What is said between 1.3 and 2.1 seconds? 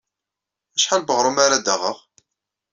ara d-aɣeɣ?